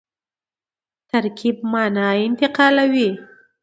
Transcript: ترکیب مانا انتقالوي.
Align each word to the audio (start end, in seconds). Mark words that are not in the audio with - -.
ترکیب 1.09 1.57
مانا 1.71 2.07
انتقالوي. 2.25 3.09